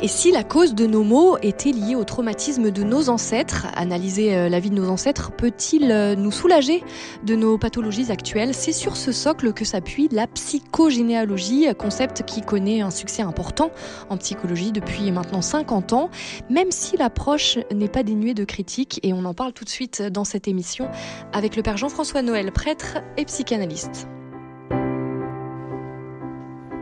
Et 0.00 0.06
si 0.06 0.30
la 0.30 0.44
cause 0.44 0.76
de 0.76 0.86
nos 0.86 1.02
maux 1.02 1.38
était 1.42 1.72
liée 1.72 1.96
au 1.96 2.04
traumatisme 2.04 2.70
de 2.70 2.84
nos 2.84 3.08
ancêtres, 3.08 3.66
analyser 3.74 4.32
euh, 4.36 4.48
la 4.48 4.60
vie 4.60 4.70
de 4.70 4.76
nos 4.76 4.88
ancêtres 4.90 5.32
peut-il 5.32 5.90
euh, 5.90 6.14
nous 6.14 6.30
soulager 6.30 6.84
de 7.24 7.34
nos 7.34 7.58
pathologies 7.58 8.12
actuelles? 8.12 8.54
C'est 8.54 8.72
sur 8.72 8.96
ce 8.96 9.10
socle 9.10 9.52
que 9.52 9.64
s'appuie 9.64 10.08
la 10.12 10.28
psychogénéalogie, 10.28 11.66
concept 11.76 12.22
qui 12.24 12.42
connaît 12.42 12.80
un 12.80 12.92
succès 12.92 13.22
important 13.22 13.72
en 14.08 14.16
psychologie 14.18 14.70
depuis 14.70 15.10
maintenant 15.10 15.42
50 15.42 15.92
ans, 15.92 16.10
même 16.48 16.70
si 16.70 16.96
l'approche 16.96 17.58
n'est 17.74 17.88
pas 17.88 18.04
dénuée 18.04 18.34
de 18.34 18.44
critiques, 18.44 19.00
et 19.02 19.12
on 19.12 19.24
en 19.24 19.34
parle 19.34 19.52
tout 19.52 19.64
de 19.64 19.70
suite 19.70 20.00
dans 20.00 20.24
cette 20.24 20.46
émission 20.46 20.88
avec 21.32 21.56
le 21.56 21.62
père 21.64 21.76
Jean-François 21.76 22.22
Noël, 22.22 22.52
prêtre 22.52 22.98
et 23.16 23.24
psychanalyste. 23.24 24.06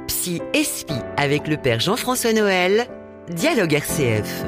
Psy 0.06 0.42
Espi 0.52 0.94
avec 1.16 1.48
le 1.48 1.56
père 1.56 1.80
Jean-François 1.80 2.32
Noël, 2.32 2.86
Dialogue 3.34 3.74
RCF. 3.74 4.44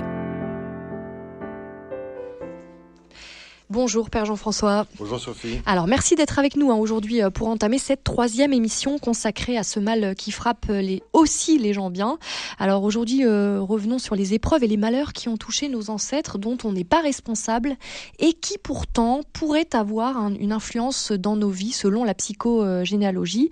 Bonjour 3.68 4.08
Père 4.08 4.24
Jean-François. 4.24 4.86
Bonjour 4.98 5.18
Sophie. 5.18 5.60
Alors 5.66 5.88
merci 5.88 6.14
d'être 6.14 6.38
avec 6.38 6.56
nous 6.56 6.70
hein, 6.70 6.76
aujourd'hui 6.76 7.20
euh, 7.20 7.28
pour 7.28 7.48
entamer 7.48 7.78
cette 7.78 8.04
troisième 8.04 8.52
émission 8.52 9.00
consacrée 9.00 9.58
à 9.58 9.64
ce 9.64 9.80
mal 9.80 10.14
qui 10.14 10.30
frappe 10.30 10.66
les, 10.68 11.02
aussi 11.12 11.58
les 11.58 11.72
gens 11.72 11.90
bien. 11.90 12.18
Alors 12.60 12.84
aujourd'hui 12.84 13.26
euh, 13.26 13.60
revenons 13.60 13.98
sur 13.98 14.14
les 14.14 14.32
épreuves 14.34 14.62
et 14.62 14.68
les 14.68 14.76
malheurs 14.76 15.12
qui 15.12 15.28
ont 15.28 15.36
touché 15.36 15.68
nos 15.68 15.90
ancêtres 15.90 16.38
dont 16.38 16.56
on 16.62 16.70
n'est 16.70 16.84
pas 16.84 17.00
responsable 17.00 17.74
et 18.20 18.32
qui 18.32 18.58
pourtant 18.58 19.22
pourraient 19.32 19.74
avoir 19.74 20.18
une 20.38 20.52
influence 20.52 21.10
dans 21.10 21.34
nos 21.34 21.50
vies 21.50 21.72
selon 21.72 22.04
la 22.04 22.14
psychogénéalogie. 22.14 23.50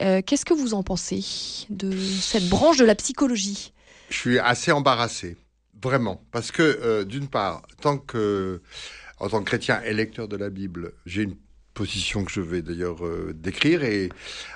Euh, 0.00 0.22
Qu'est-ce 0.24 0.46
que 0.46 0.54
vous 0.54 0.72
en 0.72 0.82
pensez 0.82 1.22
de 1.68 1.94
cette 1.94 2.48
branche 2.48 2.78
de 2.78 2.86
la 2.86 2.94
psychologie? 2.94 3.73
Je 4.10 4.16
suis 4.16 4.38
assez 4.38 4.72
embarrassé, 4.72 5.36
vraiment, 5.82 6.22
parce 6.30 6.52
que 6.52 6.62
euh, 6.62 7.04
d'une 7.04 7.28
part, 7.28 7.62
tant 7.80 7.98
que 7.98 8.60
en 9.18 9.28
tant 9.28 9.40
que 9.40 9.44
chrétien 9.44 9.80
et 9.82 9.94
lecteur 9.94 10.28
de 10.28 10.36
la 10.36 10.50
Bible, 10.50 10.92
j'ai 11.06 11.22
une 11.22 11.36
position 11.74 12.24
que 12.24 12.32
je 12.32 12.40
vais 12.40 12.62
d'ailleurs 12.62 13.04
euh, 13.04 13.32
décrire 13.34 13.82
et 13.84 14.08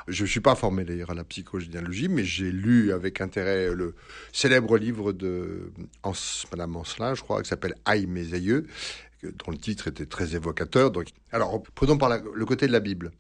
je 0.07 0.25
suis 0.25 0.41
pas 0.41 0.55
formé 0.55 0.85
d'ailleurs 0.85 1.11
à 1.11 1.15
la 1.15 1.25
psychogénéalogie, 1.25 2.09
mais 2.09 2.25
j'ai 2.25 2.51
lu 2.51 2.93
avec 2.93 3.21
intérêt 3.21 3.75
le 3.75 3.95
célèbre 4.33 4.79
livre 4.79 5.13
de 5.13 5.73
Hans, 6.05 6.13
Madame 6.53 6.77
Ancelin, 6.77 7.15
je 7.15 7.23
crois, 7.23 7.43
qui 7.43 7.49
s'appelle 7.49 7.75
Aïe 7.85 8.07
mes 8.07 8.35
aïeux, 8.35 8.67
dont 9.23 9.51
le 9.51 9.59
titre 9.59 9.89
était 9.89 10.07
très 10.07 10.37
évocateur. 10.37 10.91
Donc, 10.91 11.09
alors 11.33 11.63
prenons 11.75 11.99
par 11.99 12.19
le 12.19 12.45
côté 12.47 12.67
de 12.67 12.73
la 12.73 12.81
Bible. 12.81 13.11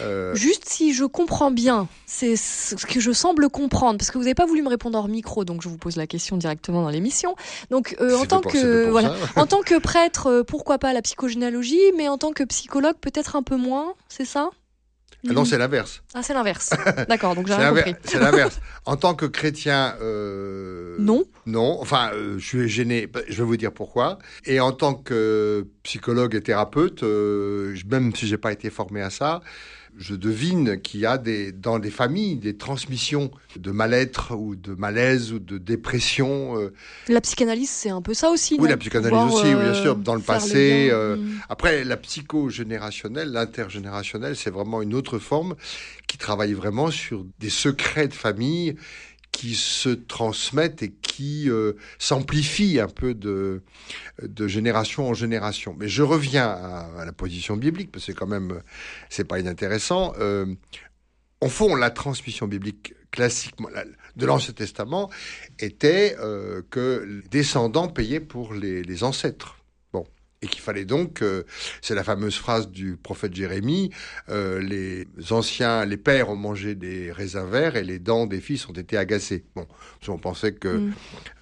Euh, 0.00 0.34
Juste 0.34 0.64
si 0.66 0.92
je 0.92 1.04
comprends 1.04 1.50
bien, 1.50 1.88
c'est 2.06 2.36
ce 2.36 2.74
que 2.86 3.00
je 3.00 3.12
semble 3.12 3.48
comprendre, 3.48 3.98
parce 3.98 4.10
que 4.10 4.18
vous 4.18 4.24
n'avez 4.24 4.34
pas 4.34 4.46
voulu 4.46 4.62
me 4.62 4.68
répondre 4.68 4.98
hors 4.98 5.08
micro, 5.08 5.44
donc 5.44 5.62
je 5.62 5.68
vous 5.68 5.78
pose 5.78 5.96
la 5.96 6.06
question 6.06 6.36
directement 6.36 6.82
dans 6.82 6.88
l'émission. 6.90 7.36
Donc 7.70 7.96
euh, 8.00 8.16
en 8.18 8.26
tant 8.26 8.40
que 8.40 8.88
voilà, 8.88 9.14
en 9.36 9.46
tant 9.46 9.60
que 9.60 9.78
prêtre, 9.78 10.26
euh, 10.28 10.42
pourquoi 10.44 10.78
pas 10.78 10.92
la 10.92 11.02
psychogénéalogie, 11.02 11.92
mais 11.96 12.08
en 12.08 12.18
tant 12.18 12.32
que 12.32 12.44
psychologue 12.44 12.96
peut-être 13.00 13.36
un 13.36 13.42
peu 13.42 13.56
moins, 13.56 13.94
c'est 14.08 14.24
ça? 14.24 14.50
Ah 15.28 15.32
non, 15.32 15.44
c'est 15.44 15.58
l'inverse. 15.58 16.02
Ah, 16.14 16.22
c'est 16.22 16.34
l'inverse. 16.34 16.70
D'accord, 17.08 17.34
donc 17.34 17.46
j'ai 17.46 17.54
rien 17.54 17.70
compris. 17.74 17.94
c'est 18.04 18.18
l'inverse. 18.18 18.60
en 18.84 18.96
tant 18.96 19.14
que 19.14 19.26
chrétien, 19.26 19.94
euh, 20.00 20.96
Non. 20.98 21.24
Non, 21.46 21.78
enfin, 21.80 22.10
euh, 22.14 22.38
je 22.38 22.44
suis 22.44 22.68
gêné. 22.68 23.08
Je 23.28 23.36
vais 23.38 23.44
vous 23.44 23.56
dire 23.56 23.72
pourquoi. 23.72 24.18
Et 24.44 24.60
en 24.60 24.72
tant 24.72 24.94
que 24.94 25.66
psychologue 25.82 26.34
et 26.34 26.42
thérapeute, 26.42 27.02
euh, 27.02 27.76
même 27.90 28.14
si 28.14 28.26
j'ai 28.26 28.38
pas 28.38 28.52
été 28.52 28.70
formé 28.70 29.02
à 29.02 29.10
ça, 29.10 29.40
je 29.98 30.14
devine 30.14 30.80
qu'il 30.80 31.00
y 31.00 31.06
a 31.06 31.18
des, 31.18 31.52
dans 31.52 31.78
les 31.78 31.90
familles 31.90 32.36
des 32.36 32.56
transmissions 32.56 33.30
de 33.56 33.70
mal-être 33.70 34.34
ou 34.36 34.54
de 34.54 34.74
malaise 34.74 35.32
ou 35.32 35.38
de 35.38 35.58
dépression. 35.58 36.58
euh. 36.58 36.72
La 37.08 37.20
psychanalyse, 37.20 37.70
c'est 37.70 37.90
un 37.90 38.02
peu 38.02 38.14
ça 38.14 38.30
aussi. 38.30 38.56
Oui, 38.58 38.68
la 38.68 38.76
psychanalyse 38.76 39.34
aussi, 39.34 39.46
oui, 39.46 39.54
bien 39.54 39.74
euh, 39.74 39.82
sûr. 39.82 39.96
Dans 39.96 40.14
le 40.14 40.20
passé, 40.20 40.88
euh, 40.90 41.16
Mm. 41.16 41.40
Après, 41.48 41.84
la 41.84 41.96
psychogénérationnelle, 41.96 43.30
l'intergénérationnelle, 43.32 44.36
c'est 44.36 44.50
vraiment 44.50 44.82
une 44.82 44.94
autre 44.94 45.18
forme 45.18 45.54
qui 46.06 46.18
travaille 46.18 46.52
vraiment 46.52 46.90
sur 46.90 47.24
des 47.38 47.50
secrets 47.50 48.08
de 48.08 48.14
famille 48.14 48.76
qui 49.36 49.54
se 49.54 49.90
transmettent 49.90 50.82
et 50.82 50.90
qui 50.90 51.50
euh, 51.50 51.74
s'amplifient 51.98 52.80
un 52.80 52.88
peu 52.88 53.12
de, 53.12 53.60
de 54.22 54.48
génération 54.48 55.10
en 55.10 55.12
génération. 55.12 55.76
Mais 55.78 55.88
je 55.88 56.02
reviens 56.02 56.48
à, 56.48 57.04
la 57.04 57.12
position 57.12 57.54
biblique, 57.54 57.92
parce 57.92 58.06
que 58.06 58.12
quand 58.12 58.26
même, 58.26 58.62
c'est 59.10 59.24
pas 59.28 59.38
inintéressant. 59.38 60.14
Euh, 60.18 60.46
au 61.42 61.50
fond, 61.50 61.74
la 61.74 61.90
transmission 61.90 62.48
biblique 62.48 62.94
classiquement 63.10 63.68
la- 63.68 63.84
de 64.16 64.24
l'Ancien 64.24 64.54
Testament 64.54 65.10
était 65.58 66.16
euh, 66.18 66.62
que 66.70 67.04
les 67.06 67.28
descendants 67.28 67.88
payaient 67.88 68.20
pour 68.20 68.54
les 68.54 69.04
ancêtres. 69.04 69.55
Et 70.46 70.48
qu'il 70.48 70.60
fallait 70.62 70.84
donc, 70.84 71.22
euh, 71.22 71.42
c'est 71.82 71.96
la 71.96 72.04
fameuse 72.04 72.36
phrase 72.36 72.70
du 72.70 72.96
prophète 72.96 73.34
Jérémie, 73.34 73.90
euh, 74.28 74.60
les 74.60 75.08
anciens, 75.32 75.84
les 75.84 75.96
pères 75.96 76.30
ont 76.30 76.36
mangé 76.36 76.76
des 76.76 77.10
raisins 77.10 77.46
verts 77.50 77.74
et 77.74 77.82
les 77.82 77.98
dents 77.98 78.26
des 78.26 78.40
fils 78.40 78.68
ont 78.68 78.72
été 78.72 78.96
agacées. 78.96 79.44
Bon, 79.56 79.66
si 80.00 80.08
on 80.10 80.18
pensait 80.18 80.52
que 80.52 80.68
Mm. 80.68 80.92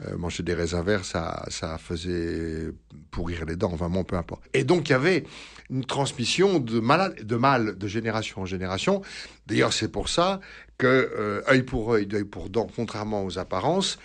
euh, 0.06 0.16
manger 0.16 0.42
des 0.42 0.54
raisins 0.54 0.82
verts, 0.82 1.04
ça, 1.04 1.44
ça 1.48 1.76
faisait 1.76 2.70
pourrir 3.10 3.44
les 3.44 3.56
dents, 3.56 3.74
vraiment, 3.76 4.04
peu 4.04 4.16
importe. 4.16 4.42
Et 4.54 4.64
donc, 4.64 4.88
il 4.88 4.92
y 4.92 4.94
avait 4.94 5.24
une 5.70 5.84
transmission 5.84 6.58
de 6.60 6.80
mal, 6.80 7.14
de 7.22 7.36
mal 7.36 7.76
de 7.76 7.86
génération 7.88 8.40
en 8.42 8.46
génération. 8.46 9.02
D'ailleurs, 9.46 9.72
c'est 9.74 9.90
pour 9.92 10.08
ça 10.08 10.40
que 10.78 10.86
euh, 10.86 11.42
œil 11.50 11.62
pour 11.62 11.92
œil, 11.92 12.06
d'œil 12.06 12.24
pour 12.24 12.48
dent, 12.48 12.68
contrairement 12.74 13.24
aux 13.24 13.38
apparences, 13.38 13.98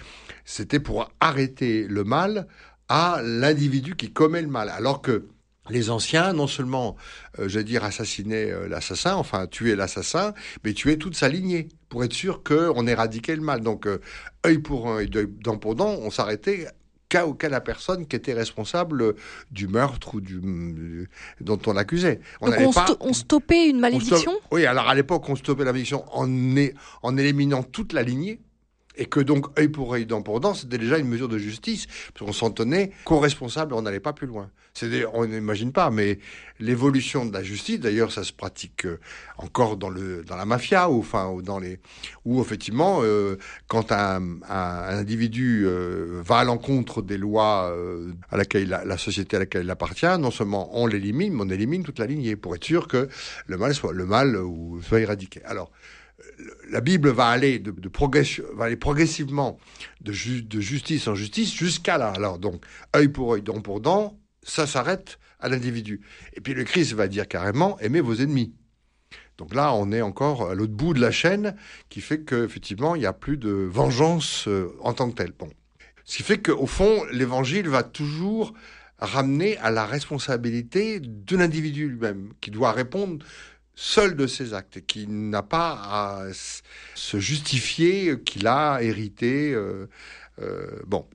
c'était 0.46 0.80
pour 0.80 1.10
arrêter 1.20 1.86
le 1.88 2.04
mal 2.04 2.48
à 2.90 3.22
l'individu 3.24 3.96
qui 3.96 4.12
commet 4.12 4.42
le 4.42 4.48
mal. 4.48 4.70
Alors 4.70 5.02
que 5.02 5.26
les 5.70 5.92
anciens, 5.92 6.34
non 6.34 6.48
seulement, 6.48 6.96
euh, 7.38 7.48
je 7.48 7.60
veux 7.60 7.64
dire, 7.64 7.84
assassinaient 7.84 8.52
euh, 8.52 8.68
l'assassin, 8.68 9.14
enfin 9.16 9.46
tuaient 9.46 9.76
l'assassin, 9.76 10.34
mais 10.64 10.74
tuaient 10.74 10.98
toute 10.98 11.16
sa 11.16 11.30
lignée 11.30 11.68
pour 11.90 12.04
être 12.04 12.14
sûr 12.14 12.42
qu'on 12.44 12.88
éradiquait 12.88 13.36
le 13.36 13.44
mal. 13.44 13.62
Donc, 13.62 13.86
euh, 13.86 14.00
œil 14.46 14.58
pour 14.58 14.90
œil, 14.90 15.10
dent 15.10 15.58
pour 15.58 15.76
dent, 15.76 15.96
on 16.02 16.10
s'arrêtait 16.10 16.68
qu'à 17.08 17.28
ou 17.28 17.34
qu'à 17.34 17.50
la 17.50 17.62
personne 17.62 18.08
qui 18.08 18.16
était 18.16 18.34
responsable 18.34 19.16
du 19.52 19.68
meurtre 19.68 20.16
ou 20.16 20.22
du, 20.22 20.40
du- 20.42 21.10
dont 21.42 21.60
on 21.68 21.74
l'accusait. 21.74 22.20
On, 22.42 22.52
pas- 22.72 22.86
sto- 22.86 22.98
on 23.02 23.14
stoppait 23.14 23.70
une 23.70 23.78
on 23.78 23.82
malédiction? 23.82 24.34
Oui, 24.52 24.66
alors 24.66 24.88
à 24.88 24.96
l'époque, 24.96 25.28
on 25.30 25.36
stoppait 25.36 25.66
la 25.66 25.72
malédiction 25.72 26.04
en, 26.12 26.56
é- 26.56 26.74
en 27.04 27.16
éliminant 27.18 27.64
toute 27.64 27.94
la 27.94 28.02
lignée. 28.04 28.40
Et 29.00 29.06
que 29.06 29.22
donc, 29.22 29.58
œil 29.58 29.70
pour 29.70 29.94
œil, 29.94 30.06
dent 30.06 30.22
pour 30.22 30.42
dent, 30.42 30.54
c'était 30.54 30.78
déjà 30.78 30.98
une 30.98 31.08
mesure 31.08 31.30
de 31.30 31.38
justice. 31.38 31.88
Parce 32.14 32.26
qu'on 32.26 32.34
s'en 32.34 32.52
tenait 32.52 32.92
co-responsable, 33.06 33.74
on 33.74 33.82
n'allait 33.82 34.02
pas 34.02 34.14
plus 34.14 34.28
loin. 34.28 34.52
On 35.14 35.26
n'imagine 35.26 35.72
pas, 35.72 35.90
mais 35.90 36.20
l'évolution 36.60 37.26
de 37.26 37.34
la 37.34 37.44
justice, 37.44 37.80
d'ailleurs, 37.80 38.12
ça 38.12 38.24
se 38.24 38.32
pratique 38.34 38.86
euh, 38.86 39.00
encore 39.38 39.78
dans, 39.78 39.90
le, 39.90 40.24
dans 40.24 40.36
la 40.36 40.46
mafia, 40.46 40.90
ou, 40.90 41.00
enfin, 41.00 41.36
dans 41.42 41.60
les, 41.60 41.80
où 42.24 42.42
effectivement, 42.42 43.00
euh, 43.04 43.38
quand 43.68 43.92
un, 43.92 44.40
individu 44.48 45.64
euh, 45.66 46.22
va 46.24 46.40
à 46.40 46.44
l'encontre 46.44 47.02
des 47.02 47.18
lois 47.18 47.74
à 48.32 48.38
laquelle 48.38 48.68
la, 48.68 48.98
société 48.98 49.38
à 49.38 49.40
laquelle 49.40 49.64
il 49.64 49.72
appartient, 49.72 50.18
non 50.20 50.32
seulement 50.32 50.70
on 50.74 50.88
l'élimine, 50.88 51.34
mais 51.34 51.44
on 51.44 51.50
élimine 51.50 51.84
toute 51.84 52.00
la 52.00 52.06
lignée 52.06 52.36
pour 52.36 52.56
être 52.56 52.64
sûr 52.64 52.88
que 52.88 53.10
le 53.48 53.58
mal 53.58 53.74
soit 53.74 53.94
le 53.94 54.06
mal 54.06 54.38
soit 54.82 55.00
éradiqué. 55.00 55.42
Alors 55.46 55.72
la 56.70 56.82
Bible 56.82 57.10
va 57.10 57.28
aller 57.28 57.60
de, 57.60 57.72
progressivement 58.76 59.58
de, 60.02 60.12
ju- 60.12 60.44
de 60.44 60.60
justice 60.60 61.08
en 61.08 61.16
justice 61.16 61.54
jusqu'à 61.54 61.98
là. 61.98 62.12
Alors 62.16 62.40
donc 62.40 62.64
œil 62.96 63.10
pour 63.10 63.34
œil, 63.34 63.42
dent 63.42 63.62
pour 63.62 63.82
dent, 63.82 64.20
ça 64.44 64.68
s'arrête 64.68 65.20
à 65.40 65.50
l'individu. 65.50 66.02
Et 66.34 66.42
puis 66.42 66.54
le 66.54 66.64
Christ 66.64 66.94
va 66.94 67.08
dire 67.08 67.28
carrément 67.28 67.80
aimez 67.80 68.02
vos 68.02 68.16
ennemis. 68.16 68.54
Donc 69.38 69.56
là, 69.56 69.74
on 69.74 69.94
est 69.94 70.02
encore 70.02 70.50
à 70.50 70.54
l'autre 70.54 70.74
bout 70.74 70.94
de 70.94 71.00
la 71.00 71.12
chaîne, 71.12 71.56
qui 71.88 72.02
fait 72.02 72.26
qu'effectivement, 72.26 72.96
il 72.96 73.00
n'y 73.00 73.06
a 73.06 73.14
plus 73.14 73.38
de 73.38 73.50
vengeance 73.50 74.50
euh, 74.50 74.76
en 74.82 74.92
tant 74.92 75.10
que 75.10 75.16
telle. 75.16 75.32
Ce 76.04 76.18
qui 76.18 76.24
fait 76.24 76.40
qu'au 76.40 76.66
fond, 76.66 77.06
l'évangile 77.14 77.70
va 77.70 77.84
toujours 77.84 78.54
ramener 78.98 79.58
à 79.60 79.72
la 79.72 79.86
responsabilité 79.86 81.00
de 81.00 81.38
l'individu 81.38 81.88
lui-même, 81.88 82.34
qui 82.42 82.52
doit 82.52 82.74
répondre 82.74 83.26
seul 83.82 84.16
de 84.18 84.28
ses 84.28 84.54
actes, 84.54 84.82
qui 84.86 85.08
n'a 85.08 85.42
pas 85.42 85.72
à 85.82 86.24
se 86.96 87.20
justifier 87.20 88.20
qu'il 88.26 88.46
a 88.46 88.80
hérité. 88.82 89.54
euh, 89.54 89.88
euh, 90.42 90.68
bon. 90.86 91.06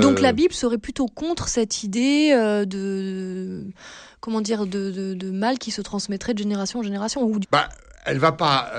Donc 0.00 0.18
Euh, 0.18 0.22
la 0.22 0.32
Bible 0.32 0.52
serait 0.54 0.78
plutôt 0.78 1.06
contre 1.06 1.46
cette 1.48 1.84
idée 1.84 2.32
de 2.66 3.64
comment 4.20 4.40
dire 4.40 4.66
de, 4.66 4.90
de, 4.90 5.14
de 5.14 5.30
mal 5.30 5.58
qui 5.58 5.70
se 5.70 5.82
transmettrait 5.82 6.34
de 6.34 6.38
génération 6.38 6.80
en 6.80 6.82
génération 6.82 7.22
ou 7.24 7.38
Bah, 7.52 7.68
elle 8.04 8.18
va 8.18 8.32
pas, 8.32 8.72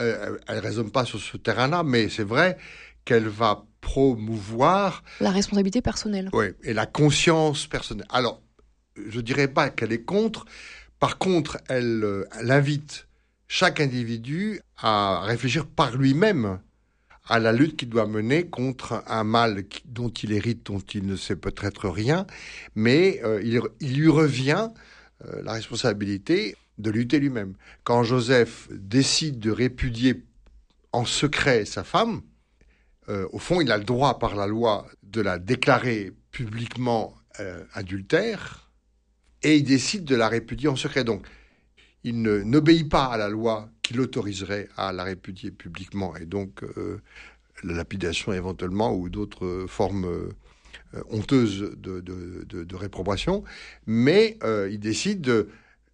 elle 0.47 0.59
raisonne 0.59 0.91
pas 0.91 1.05
sur 1.05 1.19
ce 1.19 1.37
terrain-là, 1.37 1.83
mais 1.83 2.09
c'est 2.09 2.23
vrai 2.23 2.57
qu'elle 3.05 3.27
va 3.27 3.63
promouvoir, 3.79 5.03
la 5.21 5.31
responsabilité 5.31 5.81
personnelle. 5.81 6.29
ouais, 6.33 6.53
et 6.63 6.73
la 6.73 6.85
conscience 6.85 7.65
personnelle. 7.67 8.05
Alors, 8.09 8.41
je 8.95 9.19
dirais 9.21 9.47
pas 9.47 9.69
qu'elle 9.69 9.91
est 9.93 10.03
contre. 10.03 10.45
Par 10.99 11.17
contre, 11.17 11.57
elle, 11.67 12.25
elle 12.39 12.51
invite 12.51 13.07
chaque 13.53 13.81
individu 13.81 14.61
à 14.77 15.23
réfléchir 15.23 15.67
par 15.67 15.97
lui-même 15.97 16.61
à 17.27 17.37
la 17.37 17.51
lutte 17.51 17.75
qu'il 17.75 17.89
doit 17.89 18.07
mener 18.07 18.47
contre 18.47 19.03
un 19.07 19.25
mal 19.25 19.65
dont 19.83 20.07
il 20.07 20.31
hérite, 20.31 20.65
dont 20.67 20.79
il 20.79 21.05
ne 21.05 21.17
sait 21.17 21.35
peut-être 21.35 21.89
rien, 21.89 22.25
mais 22.75 23.19
euh, 23.25 23.41
il, 23.81 23.93
lui 23.93 24.07
revient 24.07 24.69
euh, 25.25 25.41
la 25.43 25.51
responsabilité 25.51 26.55
de 26.77 26.91
lutter 26.91 27.19
lui-même. 27.19 27.55
Quand 27.83 28.03
Joseph 28.03 28.69
décide 28.71 29.37
de 29.39 29.51
répudier 29.51 30.23
en 30.93 31.03
secret 31.03 31.65
sa 31.65 31.83
femme, 31.83 32.21
euh, 33.09 33.27
au 33.33 33.37
fond, 33.37 33.59
il 33.59 33.69
a 33.73 33.77
le 33.77 33.83
droit 33.83 34.17
par 34.17 34.37
la 34.37 34.47
loi 34.47 34.87
de 35.03 35.19
la 35.19 35.39
déclarer 35.39 36.13
publiquement 36.31 37.15
adultère, 37.73 38.71
et 39.43 39.57
il 39.57 39.63
décide 39.63 40.05
de 40.05 40.15
la 40.15 40.29
répudier 40.29 40.69
en 40.69 40.75
secret. 40.77 41.03
Donc, 41.03 41.25
il 42.03 42.21
n'obéit 42.21 42.89
pas 42.89 43.05
à 43.05 43.17
la 43.17 43.29
loi 43.29 43.69
qui 43.81 43.93
l'autoriserait 43.93 44.69
à 44.77 44.91
la 44.91 45.03
répudier 45.03 45.51
publiquement. 45.51 46.15
Et 46.15 46.25
donc 46.25 46.63
euh, 46.63 47.01
la 47.63 47.73
lapidation 47.73 48.33
éventuellement 48.33 48.93
ou 48.95 49.09
d'autres 49.09 49.65
formes 49.67 50.05
euh, 50.05 50.29
honteuses 51.09 51.75
de, 51.77 52.75
réprobation, 52.75 53.43
mais 53.85 54.37
euh, 54.43 54.69
il 54.71 54.79
décide 54.79 55.47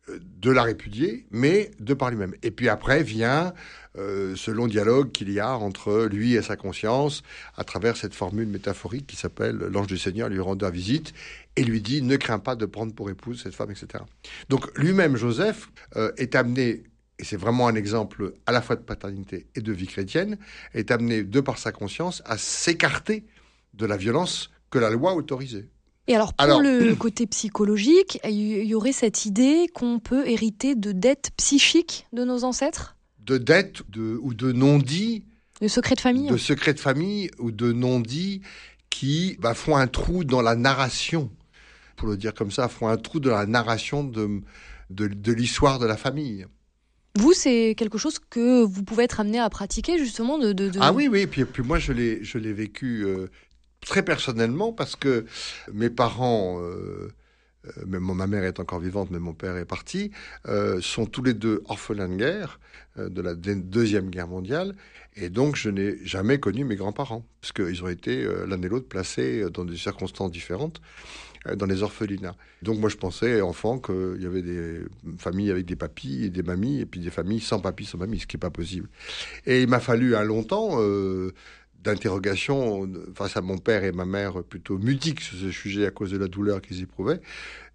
de, 0.08 0.22
de, 0.42 0.52
la 0.52 0.64
répudier, 0.64 1.26
mais 1.32 1.72
de 1.80 1.94
par 1.94 2.10
lui-même. 2.10 2.34
Et 2.44 2.52
puis 2.52 2.70
après 2.70 3.04
vient 3.04 3.54
ce 3.96 4.52
long 4.52 4.68
dialogue 4.68 5.12
qu'il 5.12 5.32
y 5.32 5.40
a 5.40 5.58
entre 5.58 6.06
lui 6.06 6.36
et 6.36 6.44
sa 6.44 6.56
conscience 6.56 7.24
à 7.56 7.64
travers 7.64 7.98
cette 7.98 8.14
formule 8.14 8.48
métaphorique 8.48 9.08
qui 9.08 9.16
s'appelle 9.16 9.58
l'ange 9.58 9.88
du 9.88 9.98
Seigneur 9.98 10.30
lui 10.30 10.40
rendant 10.40 10.70
visite 10.70 11.14
et 11.58 11.64
lui 11.64 11.82
dit 11.82 12.02
ne 12.02 12.16
crains 12.16 12.40
pas 12.40 12.56
de 12.56 12.66
prendre 12.66 12.94
pour 12.94 13.10
épouse 13.10 13.42
cette 13.44 13.56
femme, 13.56 13.72
etc. 13.72 14.04
Donc 14.48 14.66
lui-même, 14.78 15.18
Joseph, 15.18 15.70
euh, 15.98 16.12
est 16.18 16.36
amené, 16.36 16.84
et 17.20 17.24
c'est 17.24 17.36
vraiment 17.36 17.68
un 17.68 17.76
exemple 17.76 18.34
à 18.46 18.52
la 18.52 18.62
fois 18.62 18.76
de 18.76 18.82
paternité 18.82 19.48
et 19.56 19.62
de 19.62 19.74
vie 19.74 19.88
chrétienne, 19.88 20.38
est 20.74 20.92
amené, 20.92 21.24
de 21.24 21.42
par 21.42 21.58
sa 21.58 21.72
conscience, 21.72 22.22
à 22.26 22.38
s'écarter 22.38 23.26
de 23.74 23.86
la 23.86 23.98
violence 23.98 24.52
que 24.70 24.78
la 24.78 24.92
loi 24.92 25.16
autorisait. 25.16 25.68
Et 26.08 26.16
alors, 26.16 26.34
pour 26.34 26.62
le 26.62 26.96
côté 27.00 27.28
psychologique, 27.28 28.20
il 28.24 28.64
y 28.64 28.76
aurait 28.76 28.92
cette 28.92 29.26
idée 29.26 29.68
qu'on 29.74 30.00
peut 30.00 30.28
hériter 30.28 30.76
de 30.76 30.92
dettes 30.92 31.32
psychiques 31.38 32.08
de 32.14 32.24
nos 32.24 32.44
ancêtres? 32.44 32.96
De 33.20 33.38
dettes 33.38 33.82
de, 33.90 34.18
ou 34.22 34.34
de 34.34 34.52
non-dits. 34.52 35.26
De 35.62 35.68
secrets 35.68 35.96
de 35.96 36.02
famille 36.02 36.30
De 36.30 36.38
secrets 36.38 36.74
de 36.74 36.80
famille 36.80 37.30
ou 37.40 37.52
de 37.52 37.72
non-dits 37.72 38.42
qui 38.90 39.38
bah, 39.40 39.54
font 39.54 39.76
un 39.76 39.88
trou 39.88 40.24
dans 40.24 40.42
la 40.42 40.56
narration 40.56 41.30
pour 41.98 42.08
le 42.08 42.16
dire 42.16 42.34
comme 42.34 42.52
ça, 42.52 42.70
font 42.70 42.88
un 42.88 42.96
trou 42.96 43.20
de 43.20 43.30
la 43.30 43.46
narration 43.46 44.04
de, 44.04 44.42
de, 44.90 45.34
l'histoire 45.34 45.80
de 45.80 45.86
la 45.86 45.98
famille. 45.98 46.46
Vous, 47.16 47.34
c'est 47.34 47.74
quelque 47.76 47.98
chose 47.98 48.20
que 48.30 48.64
vous 48.64 48.84
pouvez 48.84 49.04
être 49.04 49.20
amené 49.20 49.40
à 49.40 49.50
pratiquer, 49.50 49.98
justement 49.98 50.38
de, 50.38 50.54
de... 50.54 50.72
Ah 50.80 50.94
oui, 50.94 51.08
oui, 51.08 51.22
et 51.22 51.28
puis, 51.28 51.44
puis 51.44 51.64
moi, 51.64 51.80
je 51.80 51.92
l'ai, 51.92 52.24
je 52.24 52.38
l'ai 52.38 52.54
vécu 52.54 53.04
euh, 53.04 53.28
très 53.82 54.04
personnellement 54.04 54.74
parce 54.74 54.96
que 54.96 55.26
mes 55.72 55.90
parents, 55.90 56.62
euh, 56.62 57.12
euh, 57.66 57.86
même 57.86 58.04
ma 58.04 58.28
mère 58.28 58.44
est 58.44 58.60
encore 58.60 58.80
vivante, 58.80 59.10
mais 59.12 59.20
mon 59.20 59.34
père 59.34 59.58
est 59.58 59.66
parti, 59.66 60.12
sont 60.82 61.06
tous 61.06 61.24
les 61.24 61.34
deux 61.34 61.64
orphelins 61.66 62.10
de 62.10 62.16
guerre 62.16 62.60
de 62.98 63.22
la 63.22 63.36
Deuxième 63.36 64.10
Guerre 64.10 64.28
mondiale. 64.28 64.76
Et 65.16 65.30
donc, 65.30 65.56
je 65.56 65.70
n'ai 65.70 65.98
jamais 66.06 66.40
connu 66.40 66.64
mes 66.64 66.76
grands-parents, 66.76 67.26
parce 67.42 67.52
qu'ils 67.52 67.84
ont 67.84 67.88
été 67.88 68.28
l'un 68.46 68.62
et 68.62 68.68
l'autre 68.68 68.88
placés 68.88 69.50
dans 69.52 69.66
des 69.66 69.78
circonstances 69.78 70.32
différentes. 70.32 70.82
Euh, 71.48 71.56
dans 71.56 71.66
les 71.66 71.84
orphelinats. 71.84 72.36
Donc 72.62 72.80
moi 72.80 72.90
je 72.90 72.98
pensais 72.98 73.42
enfant 73.42 73.80
qu'il 73.80 74.18
y 74.20 74.26
avait 74.26 74.42
des 74.42 74.82
familles 75.18 75.52
avec 75.52 75.66
des 75.66 75.76
papis 75.76 76.26
et 76.26 76.30
des 76.30 76.44
mamies 76.44 76.82
et 76.82 76.86
puis 76.86 77.00
des 77.00 77.10
familles 77.10 77.40
sans 77.40 77.60
papis, 77.60 77.86
sans 77.86 77.98
mamie, 77.98 78.20
ce 78.20 78.28
qui 78.28 78.36
n'est 78.36 78.42
pas 78.42 78.50
possible. 78.50 78.90
Et 79.46 79.62
il 79.62 79.68
m'a 79.68 79.80
fallu 79.80 80.16
un 80.16 80.24
long 80.24 80.44
temps 80.44 80.80
euh, 80.80 81.34
d'interrogation 81.84 82.90
face 83.16 83.38
à 83.38 83.42
mon 83.42 83.58
père 83.58 83.84
et 83.84 83.92
ma 83.92 84.06
mère 84.06 84.44
plutôt 84.44 84.78
mudiques 84.78 85.22
sur 85.22 85.38
ce 85.38 85.52
sujet 85.52 85.86
à 85.86 85.92
cause 85.92 86.12
de 86.12 86.18
la 86.18 86.28
douleur 86.28 86.62
qu'ils 86.62 86.82
éprouvaient, 86.82 87.22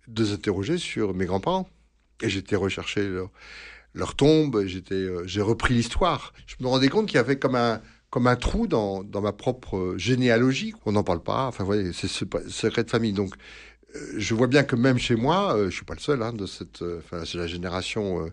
de 0.09 0.25
s'interroger 0.25 0.79
sur 0.79 1.15
mes 1.15 1.27
grands-parents. 1.27 1.69
Et 2.23 2.29
j'étais 2.29 2.57
recherché 2.57 3.09
leur, 3.95 4.15
tombe, 4.15 4.65
j'étais, 4.65 4.95
euh, 4.95 5.23
j'ai 5.27 5.43
repris 5.43 5.75
l'histoire. 5.75 6.33
Je 6.47 6.57
me 6.61 6.69
rendais 6.69 6.89
compte 6.89 7.07
qu'il 7.07 7.17
y 7.17 7.21
avait 7.21 7.39
comme 7.39 7.57
un, 7.57 7.81
comme 8.11 8.27
un 8.27 8.37
trou 8.37 8.67
dans, 8.67 9.03
dans 9.03 9.21
ma 9.21 9.33
propre 9.33 9.95
généalogie. 9.97 10.75
On 10.87 10.93
n'en 10.93 11.03
parle 11.03 11.23
pas. 11.23 11.47
Enfin, 11.47 11.65
voyez, 11.65 11.93
c'est 11.93 12.09
ce 12.09 12.25
secret 12.49 12.85
de 12.85 12.91
famille. 12.91 13.13
Donc, 13.13 13.35
euh, 13.95 13.99
je 14.17 14.35
vois 14.35 14.47
bien 14.47 14.63
que 14.63 14.77
même 14.77 14.99
chez 14.99 15.17
moi, 15.17 15.57
euh, 15.57 15.71
je 15.71 15.75
suis 15.75 15.85
pas 15.85 15.95
le 15.95 16.01
seul. 16.01 16.23
Hein, 16.23 16.33
de 16.33 16.47
cette, 16.47 16.83
enfin, 16.99 17.25
c'est 17.25 17.39
la 17.39 17.49
génération 17.49 18.31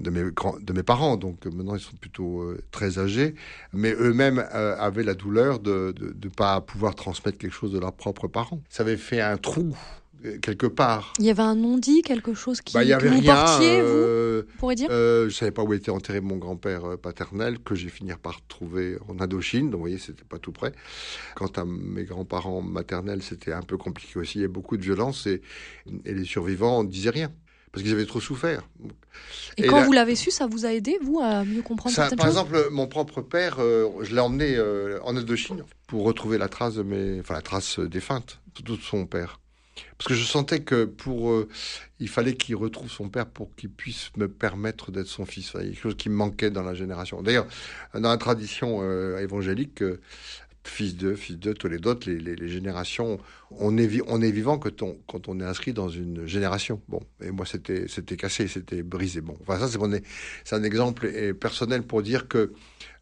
de 0.00 0.10
mes 0.10 0.30
grands, 0.30 0.56
de 0.60 0.72
mes 0.72 0.82
parents. 0.82 1.16
Donc 1.16 1.46
maintenant, 1.46 1.74
ils 1.76 1.80
sont 1.80 1.96
plutôt 1.96 2.54
très 2.70 2.98
âgés, 2.98 3.34
mais 3.72 3.92
eux-mêmes 3.92 4.38
avaient 4.52 5.04
la 5.04 5.14
douleur 5.14 5.60
de 5.60 5.94
ne 6.00 6.28
pas 6.28 6.60
pouvoir 6.60 6.94
transmettre 6.94 7.38
quelque 7.38 7.52
chose 7.54 7.72
de 7.72 7.78
leurs 7.78 7.92
propres 7.94 8.28
parents. 8.28 8.60
Ça 8.68 8.82
avait 8.82 8.96
fait 8.96 9.20
un 9.20 9.36
trou 9.36 9.76
quelque 10.40 10.66
part. 10.66 11.12
Il 11.18 11.26
y 11.26 11.30
avait 11.30 11.42
un 11.42 11.54
non-dit, 11.54 12.00
quelque 12.00 12.32
chose 12.32 12.62
qui, 12.62 12.72
bah, 12.72 12.82
y 12.82 12.92
avait 12.94 13.08
vous 13.08 13.20
rien, 13.20 13.34
portiez, 13.34 13.82
vous, 13.82 13.88
euh, 13.88 14.42
pourrait 14.58 14.74
dire? 14.74 14.88
euh, 14.90 15.28
Je 15.28 15.34
savais 15.34 15.50
pas 15.50 15.62
où 15.62 15.72
était 15.74 15.90
enterré 15.90 16.22
mon 16.22 16.38
grand-père 16.38 16.84
euh, 16.92 16.96
paternel, 16.96 17.58
que 17.58 17.74
j'ai 17.74 17.90
fini 17.90 18.10
par 18.22 18.40
trouver 18.48 18.96
en 19.08 19.20
Indochine. 19.20 19.66
Donc, 19.66 19.74
vous 19.74 19.80
voyez, 19.80 19.98
c'était 19.98 20.24
pas 20.24 20.38
tout 20.38 20.52
près. 20.52 20.72
Quant 21.34 21.48
à 21.56 21.64
mes 21.66 22.04
grands-parents 22.04 22.62
maternels, 22.62 23.22
c'était 23.22 23.52
un 23.52 23.60
peu 23.60 23.76
compliqué 23.76 24.18
aussi. 24.18 24.38
Il 24.38 24.40
y 24.40 24.44
avait 24.44 24.52
beaucoup 24.52 24.78
de 24.78 24.82
violence 24.82 25.26
et, 25.26 25.42
et 26.06 26.14
les 26.14 26.24
survivants 26.24 26.84
ne 26.84 26.88
disaient 26.88 27.10
rien 27.10 27.30
parce 27.74 27.82
qu'ils 27.82 27.92
avaient 27.92 28.06
trop 28.06 28.20
souffert. 28.20 28.62
Et, 29.56 29.66
quand 29.66 29.82
vous 29.82 29.92
l'avez 29.92 30.14
su, 30.14 30.30
ça 30.30 30.46
vous 30.46 30.64
a 30.64 30.72
aidé, 30.72 30.96
vous, 31.02 31.20
à 31.20 31.44
mieux 31.44 31.62
comprendre 31.62 31.94
ça, 31.94 32.08
Par 32.16 32.26
exemple, 32.26 32.68
mon 32.70 32.86
propre 32.86 33.20
père, 33.20 33.58
je 33.58 34.14
l'ai 34.14 34.20
emmené 34.20 34.58
en 35.02 35.16
Indochine 35.16 35.64
pour 35.86 36.04
retrouver 36.04 36.38
la 36.38 36.48
trace 36.48 36.74
de 36.74 36.82
mes, 36.82 37.20
enfin 37.20 37.34
la 37.34 37.42
trace 37.42 37.80
défunte 37.80 38.40
de 38.64 38.76
son 38.76 39.06
père. 39.06 39.40
Parce 39.98 40.08
que 40.08 40.14
je 40.14 40.24
sentais 40.24 40.60
que 40.60 40.84
pour, 40.84 41.30
euh, 41.30 41.48
il 41.98 42.08
fallait 42.08 42.34
qu'il 42.34 42.56
retrouve 42.56 42.90
son 42.90 43.08
père 43.08 43.26
pour 43.26 43.54
qu'il 43.54 43.70
puisse 43.70 44.10
me 44.16 44.28
permettre 44.28 44.92
d'être 44.92 45.06
son 45.06 45.24
fils. 45.24 45.52
Il 45.54 45.60
y 45.60 45.62
a 45.62 45.66
quelque 45.70 45.80
chose 45.80 45.96
qui 45.96 46.08
me 46.08 46.14
manquait 46.14 46.50
dans 46.50 46.62
la 46.62 46.74
génération. 46.74 47.22
D'ailleurs, 47.22 47.46
dans 47.94 48.10
la 48.10 48.16
tradition 48.16 48.80
euh, 48.82 49.18
évangélique, 49.18 49.82
euh, 49.82 50.00
fils 50.64 50.96
de, 50.96 51.14
fils 51.14 51.38
de, 51.38 51.52
tous 51.52 51.68
les 51.68 51.78
d'autres, 51.78 52.10
les, 52.10 52.48
générations, 52.48 53.18
on 53.50 53.76
est, 53.76 53.86
vivant 53.86 54.58
quand 54.58 55.28
on 55.28 55.40
est 55.40 55.44
inscrit 55.44 55.72
dans 55.72 55.88
une 55.88 56.26
génération. 56.26 56.80
Bon, 56.88 57.00
et 57.22 57.30
moi 57.30 57.46
c'était, 57.46 57.86
cassé, 58.16 58.48
c'était 58.48 58.82
brisé. 58.82 59.20
Bon, 59.20 59.36
enfin 59.42 59.58
ça 59.58 59.68
c'est, 59.68 60.02
c'est 60.44 60.56
un 60.56 60.62
exemple 60.64 61.34
personnel 61.34 61.82
pour 61.82 62.02
dire 62.02 62.28
que 62.28 62.52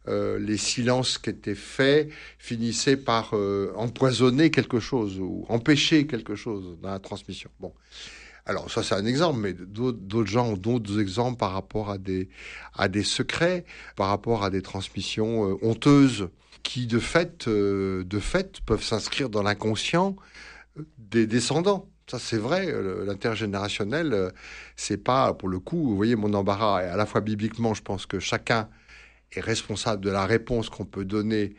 euh, 0.09 0.37
les 0.37 0.57
silences 0.57 1.17
qui 1.17 1.29
étaient 1.29 1.55
faits 1.55 2.09
finissaient 2.37 2.97
par 2.97 3.31
euh, 3.33 3.71
empoisonner 3.77 4.51
quelque 4.51 4.81
chose 4.81 5.17
ou 5.17 5.45
empêcher 5.47 6.07
quelque 6.07 6.35
chose 6.35 6.77
dans 6.81 6.89
la 6.89 6.99
transmission. 6.99 7.49
Bon. 7.61 7.73
Alors 8.45 8.69
ça 8.69 8.83
c'est 8.83 8.95
un 8.95 9.05
exemple, 9.05 9.39
mais 9.39 9.53
d'autres 9.53 10.25
gens 10.25 10.49
ont 10.49 10.57
d'autres 10.57 10.99
exemples 10.99 11.37
par 11.37 11.53
rapport 11.53 11.89
à 11.89 11.97
des, 11.97 12.29
à 12.73 12.87
des 12.87 13.03
secrets, 13.03 13.65
par 13.95 14.09
rapport 14.09 14.43
à 14.43 14.49
des 14.49 14.61
transmissions 14.61 15.49
euh, 15.49 15.57
honteuses 15.61 16.29
qui 16.63 16.87
de 16.87 16.99
fait, 16.99 17.47
de 17.49 18.19
fait 18.19 18.61
peuvent 18.61 18.83
s'inscrire 18.83 19.29
dans 19.29 19.43
l'inconscient 19.43 20.15
des 20.97 21.27
descendants. 21.27 21.89
Ça, 22.07 22.19
c'est 22.19 22.37
vrai, 22.37 22.73
l'intergénérationnel, 23.05 24.31
c'est 24.75 24.97
pas, 24.97 25.33
pour 25.33 25.49
le 25.49 25.59
coup, 25.59 25.77
vous 25.77 25.95
voyez, 25.95 26.15
mon 26.15 26.33
embarras, 26.33 26.83
et 26.83 26.87
à 26.87 26.97
la 26.97 27.05
fois 27.05 27.21
bibliquement, 27.21 27.73
je 27.73 27.81
pense 27.81 28.05
que 28.05 28.19
chacun 28.19 28.69
est 29.31 29.41
responsable 29.41 30.03
de 30.03 30.09
la 30.09 30.25
réponse 30.25 30.69
qu'on 30.69 30.85
peut 30.85 31.05
donner 31.05 31.55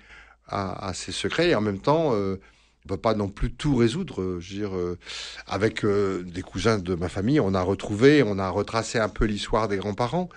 à, 0.47 0.93
ces 0.95 1.13
secrets. 1.13 1.51
Et 1.51 1.55
en 1.55 1.61
même 1.61 1.81
temps, 1.81 2.15
euh, 2.15 2.41
on 2.85 2.89
peut 2.89 2.97
pas 2.97 3.15
non 3.15 3.29
plus 3.29 3.53
tout 3.53 3.77
résoudre. 3.77 4.21
Euh, 4.23 4.41
je 4.41 4.55
veux 4.55 4.61
dire, 4.61 4.77
euh, 4.77 4.99
avec 5.47 5.85
des 5.85 6.43
cousins 6.43 6.79
de 6.79 6.95
ma 6.95 7.09
famille, 7.09 7.41
on 7.41 7.55
a 7.55 7.63
retrouvé, 7.63 8.23
on 8.23 8.39
a 8.39 8.49
retracé 8.49 8.99
un 8.99 9.09
peu 9.09 9.25
l'histoire 9.25 9.69
des 9.69 9.77
grands-parents. 9.77 10.29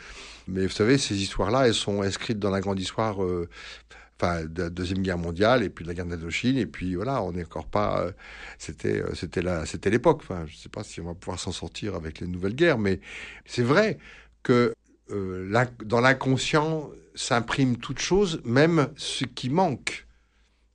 Mais 0.47 0.63
vous 0.65 0.71
savez, 0.71 0.97
ces 0.97 1.21
histoires-là, 1.21 1.67
elles 1.67 1.73
sont 1.73 2.01
inscrites 2.01 2.39
dans 2.39 2.51
la 2.51 2.61
grande 2.61 2.79
histoire 2.79 3.17
enfin, 3.19 4.45
de 4.45 4.63
la 4.63 4.69
Deuxième 4.69 4.99
Guerre 4.99 5.17
mondiale 5.17 5.61
et 5.61 5.69
puis 5.69 5.83
de 5.83 5.89
la 5.89 5.93
guerre 5.93 6.05
d'Indochine. 6.05 6.57
Et 6.57 6.65
puis 6.65 6.95
voilà, 6.95 7.21
on 7.21 7.33
n'est 7.33 7.43
encore 7.43 7.67
pas. 7.67 8.05
c'était 8.57 9.03
c'était 9.13 9.43
c'était 9.65 9.89
l'époque. 9.89 10.21
Enfin, 10.23 10.45
je 10.47 10.55
sais 10.55 10.69
pas 10.69 10.83
si 10.83 11.01
on 11.01 11.05
va 11.05 11.15
pouvoir 11.15 11.39
s'en 11.39 11.51
sortir 11.51 11.95
avec 11.95 12.21
les 12.21 12.27
nouvelles 12.27 12.55
guerres, 12.55 12.79
mais 12.79 13.01
c'est 13.45 13.63
vrai 13.63 13.97
que 14.43 14.73
dans 15.09 15.99
l'inconscient, 15.99 16.91
s'imprime 17.17 17.77
toute 17.77 17.99
chose, 17.99 18.41
même 18.45 18.89
ce 18.95 19.25
qui 19.25 19.49
manque, 19.49 20.06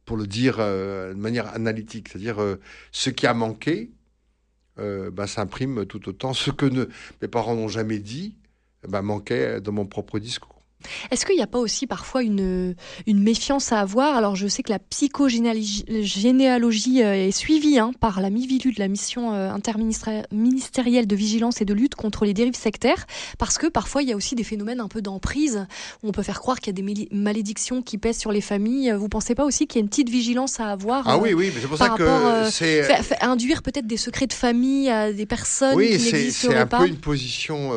pour 0.05 0.17
le 0.17 0.27
dire 0.27 0.57
euh, 0.59 1.15
de 1.15 1.19
manière 1.19 1.55
analytique. 1.55 2.09
C'est-à-dire, 2.09 2.41
euh, 2.43 2.61
ce 2.91 3.11
qui 3.11 3.27
a 3.27 3.35
manqué 3.35 3.91
euh, 4.79 5.11
bah, 5.11 5.27
s'imprime 5.27 5.87
tout 5.87 6.09
autant. 6.09 6.33
Ce 6.33 6.51
que 6.51 6.89
mes 7.21 7.29
parents 7.29 7.55
n'ont 7.55 7.69
jamais 7.69 7.99
dit 7.99 8.37
bah, 8.89 9.03
manquait 9.03 9.61
dans 9.61 9.73
mon 9.73 9.87
propre 9.87 10.19
discours. 10.19 10.62
Est-ce 11.11 11.27
qu'il 11.27 11.37
n'y 11.37 11.43
a 11.43 11.47
pas 11.47 11.59
aussi 11.59 11.87
parfois 11.87 12.23
une, 12.23 12.75
une 13.07 13.23
méfiance 13.23 13.73
à 13.73 13.81
avoir? 13.81 14.17
Alors 14.17 14.37
je 14.37 14.47
sais 14.47 14.63
que 14.63 14.71
la 14.71 14.79
psychogénéalogie 14.79 17.03
euh, 17.03 17.15
est 17.15 17.31
suivie 17.31 17.79
hein, 17.79 17.93
par 18.01 18.21
la 18.21 18.31
MIVILU 18.31 18.73
de 18.73 18.79
la 18.79 18.89
mission 18.89 19.35
euh, 19.35 19.51
interministérielle 19.51 21.07
de 21.07 21.17
vigilance 21.17 21.61
et 21.61 21.65
de 21.65 21.75
lutte 21.75 21.95
contre 21.95 22.25
les 22.25 22.35
dérives 22.35 22.57
sectaires, 22.57 23.07
parce 23.39 23.59
que 23.59 23.67
parfois 23.67 24.03
il 24.03 24.09
y 24.09 24.13
a 24.13 24.17
aussi 24.17 24.35
des 24.35 24.45
phénomènes 24.45 24.81
un 24.81 24.89
peu 24.89 25.03
d'emprise, 25.03 25.67
où 26.03 26.09
on 26.09 26.13
peut 26.13 26.23
faire 26.23 26.41
croire 26.41 26.61
qu'il 26.61 26.79
y 26.79 26.81
a 26.81 26.83
des 26.83 27.09
malédictions 27.13 27.83
qui 27.83 27.99
pèsent 27.99 28.19
sur 28.19 28.33
les 28.33 28.41
familles. 28.41 28.93
Vous 28.93 29.09
pensez 29.09 29.35
pas 29.35 29.45
aussi 29.45 29.67
qu'il 29.67 29.79
y 29.79 29.81
a 29.81 29.85
une 29.85 29.89
petite 29.89 30.11
vigilance 30.11 30.61
à 30.61 30.69
avoir 30.69 31.09
Ah 31.09 31.19
oui, 31.19 31.35
oui, 31.35 31.51
mais 31.55 31.61
c'est 31.61 31.69
pour 31.69 31.79
ça 31.79 31.91
que 31.91 32.49
c'est... 32.51 32.83
induire 33.23 33.63
peut-être 33.63 33.87
des 33.87 33.97
secrets 33.97 34.27
de 34.27 34.33
famille 34.33 34.91
à 34.91 35.13
des 35.13 35.27
personnes 35.27 35.77
oui, 35.77 35.97
qui 35.97 36.13
n'existeraient 36.13 36.69
pas. 36.69 36.79
c'est 36.79 36.83
un 36.83 36.87
peu 36.87 36.89
une 36.89 37.01
position... 37.01 37.71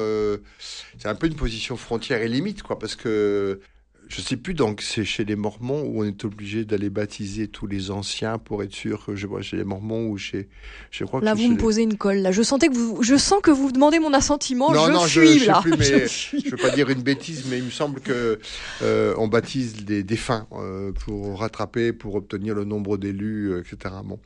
c'est 0.97 1.07
un 1.07 1.15
peu 1.15 1.27
une 1.27 1.35
position 1.35 1.77
frontière 1.77 2.21
et 2.21 2.27
limite, 2.27 2.63
quoi, 2.63 2.79
parce 2.79 2.95
que 2.95 3.61
je 4.07 4.21
sais 4.21 4.37
plus, 4.37 4.53
donc 4.53 4.81
c'est 4.81 5.05
chez 5.05 5.25
les 5.25 5.35
Mormons 5.35 5.81
où 5.83 6.01
on 6.01 6.05
est 6.05 6.25
obligé 6.25 6.65
d'aller 6.65 6.89
baptiser 6.89 7.47
tous 7.47 7.67
les 7.67 7.91
anciens 7.91 8.37
pour 8.37 8.63
être 8.63 8.73
sûr 8.73 9.05
que 9.05 9.15
je 9.15 9.27
vois 9.27 9.41
chez 9.41 9.57
les 9.57 9.63
Mormons 9.63 10.07
ou 10.07 10.17
chez, 10.17 10.47
je 10.91 11.03
crois 11.03 11.21
là 11.21 11.33
vous 11.33 11.47
me 11.47 11.57
posez 11.57 11.83
une 11.83 11.97
colle. 11.97 12.17
Là, 12.17 12.31
je 12.31 12.41
sentais 12.41 12.67
que 12.67 12.73
vous, 12.73 13.03
je 13.03 13.15
sens 13.15 13.41
que 13.41 13.51
vous 13.51 13.71
demandez 13.71 13.99
mon 13.99 14.13
assentiment. 14.13 14.71
Non, 14.71 14.87
je 14.87 14.91
non, 14.91 15.07
suis 15.07 15.39
je, 15.39 15.47
là. 15.47 15.61
Sais 15.63 15.69
plus, 15.69 15.77
mais 15.79 16.07
je, 16.07 16.49
veux 16.51 16.57
pas 16.57 16.71
dire 16.71 16.89
une 16.89 17.01
bêtise, 17.01 17.45
mais 17.49 17.57
il 17.57 17.65
me 17.65 17.69
semble 17.69 17.99
que 17.99 18.39
euh, 18.81 19.13
on 19.17 19.27
baptise 19.27 19.85
des 19.85 20.03
défunts 20.03 20.47
euh, 20.53 20.91
pour 20.91 21.39
rattraper, 21.39 21.93
pour 21.93 22.15
obtenir 22.15 22.55
le 22.55 22.63
nombre 22.63 22.97
d'élus, 22.97 23.51
euh, 23.51 23.61
etc. 23.61 23.95
Bon, 24.03 24.19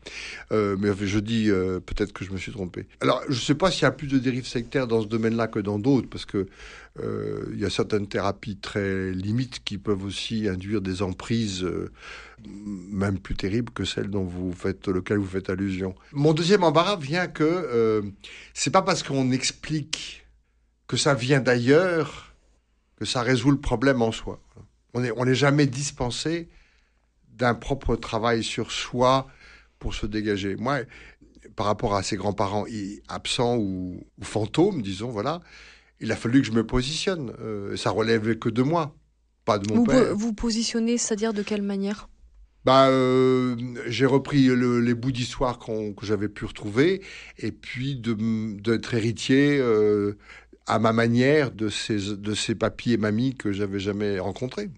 euh, 0.51 0.75
mais 0.79 0.89
je 0.99 1.19
dis 1.19 1.49
euh, 1.49 1.79
peut-être 1.79 2.13
que 2.13 2.25
je 2.25 2.31
me 2.31 2.37
suis 2.37 2.51
trompé. 2.51 2.85
Alors, 3.01 3.21
je 3.29 3.39
sais 3.39 3.55
pas 3.55 3.71
s'il 3.71 3.83
y 3.83 3.85
a 3.85 3.91
plus 3.91 4.07
de 4.07 4.17
dérives 4.17 4.47
sectaires 4.47 4.87
dans 4.87 5.01
ce 5.01 5.07
domaine-là 5.07 5.47
que 5.47 5.59
dans 5.59 5.79
d'autres, 5.79 6.09
parce 6.09 6.25
que 6.25 6.47
euh, 7.01 7.49
il 7.53 7.59
y 7.59 7.65
a 7.65 7.69
certaines 7.69 8.07
thérapies 8.07 8.57
très 8.57 9.11
limites 9.11 9.63
qui 9.63 9.77
peuvent 9.77 10.03
aussi 10.03 10.47
induire 10.47 10.81
des 10.81 11.01
emprises 11.01 11.63
euh, 11.63 11.91
même 12.47 13.19
plus 13.19 13.35
terribles 13.35 13.71
que 13.71 13.85
celles 13.85 14.09
dont 14.09 14.23
vous 14.23 14.51
faites, 14.53 14.87
lequel 14.87 15.17
vous 15.17 15.27
faites 15.27 15.49
allusion. 15.49 15.95
Mon 16.11 16.33
deuxième 16.33 16.63
embarras 16.63 16.97
vient 16.97 17.27
que 17.27 17.43
euh, 17.43 18.01
c'est 18.53 18.71
pas 18.71 18.81
parce 18.81 19.03
qu'on 19.03 19.31
explique 19.31 20.25
que 20.87 20.97
ça 20.97 21.13
vient 21.13 21.39
d'ailleurs 21.39 22.33
que 22.97 23.05
ça 23.05 23.21
résout 23.21 23.51
le 23.51 23.59
problème 23.59 24.01
en 24.01 24.11
soi. 24.11 24.41
On 24.93 25.01
n'est 25.01 25.11
on 25.15 25.25
est 25.25 25.35
jamais 25.35 25.67
dispensé 25.67 26.49
d'un 27.33 27.55
propre 27.55 27.95
travail 27.95 28.43
sur 28.43 28.71
soi 28.71 29.27
pour 29.77 29.93
se 29.93 30.05
dégager. 30.05 30.55
Moi, 30.55 30.79
par 31.55 31.67
rapport 31.67 31.95
à 31.95 32.03
ses 32.03 32.17
grands-parents 32.17 32.65
absents 33.07 33.55
ou, 33.57 34.03
ou 34.17 34.23
fantômes, 34.23 34.81
disons, 34.81 35.09
voilà, 35.09 35.41
il 35.99 36.11
a 36.11 36.15
fallu 36.15 36.41
que 36.41 36.47
je 36.47 36.51
me 36.51 36.65
positionne. 36.65 37.33
Euh, 37.39 37.75
ça 37.75 37.89
relève 37.91 38.37
que 38.37 38.49
de 38.49 38.61
moi, 38.61 38.95
pas 39.45 39.59
de 39.59 39.69
mon 39.69 39.79
vous, 39.79 39.83
père. 39.85 40.15
Vous 40.15 40.33
positionnez, 40.33 40.97
c'est-à-dire 40.97 41.33
de 41.33 41.41
quelle 41.41 41.61
manière? 41.61 42.09
Bah, 42.65 42.89
euh, 42.89 43.55
j'ai 43.87 44.05
repris 44.05 44.47
le, 44.47 44.81
les 44.81 44.93
bouts 44.93 45.13
d'histoire 45.13 45.59
que 45.59 46.05
j'avais 46.05 46.27
pu 46.27 46.45
retrouver, 46.45 47.01
et 47.37 47.51
puis 47.51 47.95
d'être 47.95 48.93
héritier 48.93 49.57
euh, 49.59 50.17
à 50.67 50.77
ma 50.77 50.91
manière 50.91 51.51
de 51.51 51.69
ces, 51.69 52.15
de 52.15 52.33
ces 52.33 52.55
papis 52.55 52.93
et 52.93 52.97
mamies 52.97 53.35
que 53.35 53.53
j'avais 53.53 53.79
jamais 53.79 54.19
rencontrés. 54.19 54.69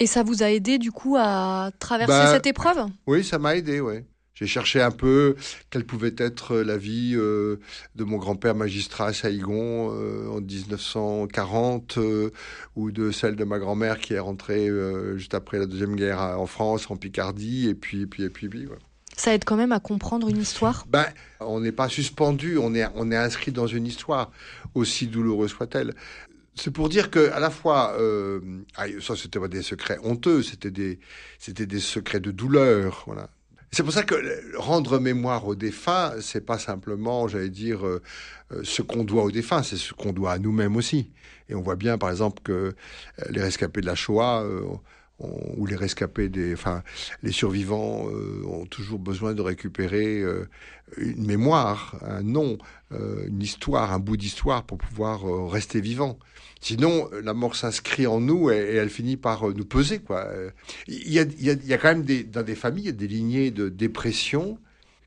Et 0.00 0.06
ça 0.06 0.24
vous 0.24 0.42
a 0.42 0.50
aidé 0.50 0.78
du 0.78 0.90
coup 0.90 1.16
à 1.16 1.70
traverser 1.78 2.12
bah, 2.12 2.32
cette 2.32 2.46
épreuve? 2.46 2.86
Oui, 3.06 3.24
ça 3.24 3.38
m'a 3.38 3.56
aidé, 3.56 3.80
ouais. 3.80 4.04
J'ai 4.36 4.46
cherché 4.46 4.82
un 4.82 4.90
peu 4.90 5.34
quelle 5.70 5.86
pouvait 5.86 6.14
être 6.18 6.56
la 6.56 6.76
vie 6.76 7.14
euh, 7.16 7.56
de 7.94 8.04
mon 8.04 8.18
grand-père 8.18 8.54
magistrat 8.54 9.06
à 9.06 9.12
Saïgon 9.14 9.90
euh, 9.94 10.28
en 10.28 10.42
1940 10.42 11.96
euh, 11.96 12.30
ou 12.76 12.90
de 12.90 13.10
celle 13.10 13.34
de 13.34 13.44
ma 13.44 13.58
grand-mère 13.58 13.98
qui 13.98 14.12
est 14.12 14.18
rentrée 14.18 14.68
euh, 14.68 15.16
juste 15.16 15.32
après 15.32 15.58
la 15.58 15.64
deuxième 15.64 15.96
guerre 15.96 16.20
en 16.20 16.46
France, 16.46 16.90
en 16.90 16.96
Picardie, 16.96 17.66
et 17.68 17.74
puis 17.74 18.02
et 18.02 18.06
puis 18.06 18.24
et 18.24 18.28
puis, 18.28 18.46
et 18.46 18.50
puis 18.50 18.66
ouais. 18.66 18.76
Ça 19.16 19.32
aide 19.32 19.44
quand 19.46 19.56
même 19.56 19.72
à 19.72 19.80
comprendre 19.80 20.28
une 20.28 20.36
histoire? 20.36 20.84
Ben, 20.86 21.06
on 21.40 21.60
n'est 21.60 21.72
pas 21.72 21.88
suspendu, 21.88 22.58
on 22.58 22.74
est 22.74 22.86
on 22.94 23.10
est 23.10 23.16
inscrit 23.16 23.52
dans 23.52 23.66
une 23.66 23.86
histoire 23.86 24.30
aussi 24.74 25.06
douloureuse 25.06 25.50
soit-elle. 25.50 25.94
C'est 26.54 26.70
pour 26.70 26.90
dire 26.90 27.10
que 27.10 27.30
à 27.32 27.40
la 27.40 27.48
fois, 27.48 27.96
euh, 27.98 28.40
ça 29.00 29.16
c'était 29.16 29.40
pas 29.40 29.48
des 29.48 29.62
secrets 29.62 29.98
honteux, 30.02 30.42
c'était 30.42 30.70
des 30.70 30.98
c'était 31.38 31.64
des 31.64 31.80
secrets 31.80 32.20
de 32.20 32.30
douleur, 32.30 33.04
voilà. 33.06 33.30
C'est 33.72 33.82
pour 33.82 33.92
ça 33.92 34.04
que 34.04 34.56
rendre 34.56 34.98
mémoire 34.98 35.46
aux 35.46 35.54
défunts, 35.54 36.12
c'est 36.20 36.40
pas 36.40 36.58
simplement, 36.58 37.28
j'allais 37.28 37.50
dire, 37.50 37.86
euh, 37.86 38.00
ce 38.62 38.82
qu'on 38.82 39.04
doit 39.04 39.24
aux 39.24 39.30
défunts, 39.30 39.62
c'est 39.62 39.76
ce 39.76 39.92
qu'on 39.92 40.12
doit 40.12 40.32
à 40.32 40.38
nous-mêmes 40.38 40.76
aussi. 40.76 41.10
Et 41.48 41.54
on 41.54 41.62
voit 41.62 41.76
bien, 41.76 41.98
par 41.98 42.10
exemple, 42.10 42.42
que 42.42 42.52
euh, 42.52 42.72
les 43.30 43.42
rescapés 43.42 43.80
de 43.80 43.86
la 43.86 43.94
Shoah 43.94 44.42
euh, 44.42 44.62
on, 45.18 45.54
ou 45.56 45.66
les 45.66 45.76
rescapés 45.76 46.30
enfin, 46.52 46.82
les 47.22 47.32
survivants 47.32 48.08
euh, 48.10 48.42
ont 48.46 48.66
toujours 48.66 48.98
besoin 48.98 49.34
de 49.34 49.42
récupérer 49.42 50.20
euh, 50.20 50.48
une 50.98 51.26
mémoire, 51.26 51.96
un 52.02 52.22
nom, 52.22 52.58
euh, 52.92 53.26
une 53.26 53.42
histoire, 53.42 53.92
un 53.92 53.98
bout 53.98 54.16
d'histoire 54.16 54.64
pour 54.64 54.78
pouvoir 54.78 55.24
rester 55.50 55.80
vivant. 55.80 56.18
Sinon, 56.60 57.10
la 57.22 57.34
mort 57.34 57.54
s'inscrit 57.54 58.06
en 58.06 58.20
nous 58.20 58.50
et, 58.50 58.56
elle 58.56 58.90
finit 58.90 59.16
par 59.16 59.48
nous 59.48 59.64
peser. 59.64 59.98
Quoi. 59.98 60.28
Il, 60.88 61.12
y 61.12 61.18
a, 61.20 61.78
quand 61.78 61.94
même 61.94 62.04
dans 62.04 62.42
des 62.42 62.54
familles 62.54 62.92
des 62.92 63.06
lignées 63.06 63.50
de 63.50 63.68
dépression 63.68 64.58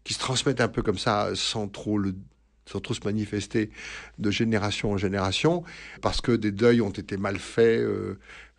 qui 0.03 0.13
se 0.13 0.19
transmettent 0.19 0.61
un 0.61 0.67
peu 0.67 0.81
comme 0.81 0.97
ça, 0.97 1.31
sans 1.35 1.67
trop 1.67 1.99
se 2.65 2.99
manifester 3.03 3.71
de 4.19 4.31
génération 4.31 4.91
en 4.91 4.97
génération, 4.97 5.63
parce 6.01 6.21
que 6.21 6.31
des 6.31 6.51
deuils 6.51 6.81
ont 6.81 6.91
été 6.91 7.17
mal 7.17 7.39
faits, 7.39 7.85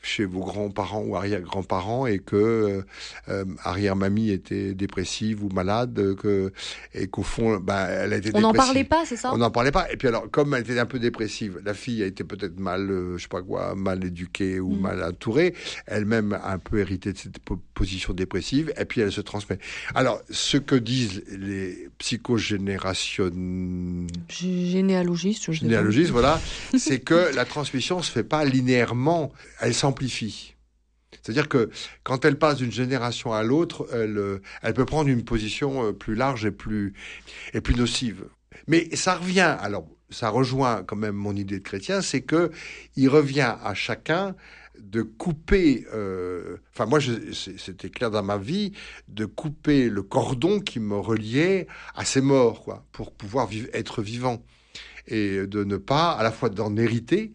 chez 0.03 0.25
vos 0.25 0.41
grands-parents 0.41 1.03
ou 1.03 1.17
arrière-grands-parents 1.17 2.07
et 2.07 2.19
que 2.19 2.83
euh, 3.29 3.45
arrière-mamie 3.63 4.31
était 4.31 4.75
dépressive 4.75 5.45
ou 5.45 5.49
malade 5.51 6.15
que 6.17 6.53
et 6.95 7.07
qu'au 7.09 7.23
fond 7.23 7.59
bah, 7.59 7.87
elle 7.89 8.13
a 8.15 8.17
été 8.17 8.31
on 8.35 8.41
n'en 8.41 8.53
parlait 8.53 8.85
pas 8.85 9.05
c'est 9.05 9.17
ça? 9.17 9.33
On 9.33 9.39
n'en 9.39 9.51
parlait 9.51 9.73
pas. 9.73 9.91
Et 9.93 9.97
puis 9.97 10.09
alors 10.09 10.31
comme 10.31 10.55
elle 10.55 10.63
était 10.63 10.79
un 10.79 10.87
peu 10.87 10.99
dépressive 10.99 11.61
la 11.65 11.75
fille 11.75 12.03
a 12.03 12.07
été 12.07 12.25
peut-être 12.25 12.59
mal 12.59 12.91
euh, 12.91 13.19
je 13.19 13.23
sais 13.23 13.29
pas 13.29 13.43
quoi 13.43 13.75
mal 13.75 14.05
éduquée 14.05 14.59
ou 14.59 14.71
mm. 14.71 14.81
mal 14.81 15.05
entourée 15.05 15.55
elle-même 15.87 16.33
a 16.33 16.53
un 16.53 16.59
peu 16.59 16.79
hérité 16.79 17.13
de 17.13 17.19
cette 17.19 17.39
position 17.75 18.15
dépressive 18.15 18.73
et 18.79 18.85
puis 18.87 19.03
elle 19.03 19.13
se 19.13 19.21
transmet. 19.21 19.59
Alors 19.95 20.21
ce 20.31 20.57
que 20.57 20.77
disent 20.77 21.23
les 21.29 21.89
psychogénérations 21.99 23.31
généalogistes 24.29 25.53
généalogistes 25.53 26.11
voilà 26.11 26.41
c'est 26.79 27.01
que 27.01 27.35
la 27.35 27.45
transmission 27.45 28.01
se 28.03 28.11
fait 28.11 28.25
pas 28.25 28.45
linéairement. 28.45 29.33
Elle 29.61 29.75
s'en 29.75 29.90
C'est-à-dire 31.13 31.49
que 31.49 31.71
quand 32.03 32.25
elle 32.25 32.39
passe 32.39 32.59
d'une 32.59 32.73
génération 32.73 33.33
à 33.33 33.43
l'autre, 33.43 33.87
elle, 33.93 34.19
euh, 34.19 34.73
peut 34.75 34.85
prendre 34.85 35.09
une 35.09 35.25
position 35.25 35.87
euh, 35.87 35.93
plus 35.93 36.15
large 36.15 36.47
et 36.47 36.51
plus, 36.51 36.95
nocive. 37.77 38.25
Mais 38.67 38.95
ça 38.95 39.17
revient, 39.17 39.57
alors 39.61 39.87
ça 40.11 40.29
rejoint 40.29 40.83
quand 40.83 40.97
même 40.97 41.15
mon 41.15 41.37
idée 41.37 41.59
de 41.59 41.65
chrétien, 41.65 42.03
c'est 42.03 42.23
que 42.23 42.51
il 42.97 43.09
revient 43.09 43.57
à 43.63 43.75
chacun 43.75 44.35
de 44.79 45.03
couper, 45.03 45.87
euh, 45.93 46.57
enfin 46.73 46.87
moi 46.87 47.01
c'était 47.33 47.91
clair 47.91 48.11
dans 48.11 48.23
ma 48.23 48.39
vie, 48.39 48.73
de 49.09 49.25
couper 49.27 49.89
le 49.89 50.03
cordon 50.03 50.59
qui 50.59 50.81
me 50.81 50.97
reliait 50.97 51.67
à 51.95 52.05
ses 52.05 52.23
morts, 52.23 52.63
quoi, 52.63 52.87
pour 52.93 53.13
pouvoir 53.13 53.47
vivre, 53.47 53.69
être 53.73 54.03
vivant 54.03 54.43
et 55.07 55.47
de 55.47 55.65
ne 55.65 55.77
pas 55.77 56.13
à 56.13 56.23
la 56.23 56.31
fois 56.31 56.49
d'en 56.49 56.77
hériter, 56.77 57.33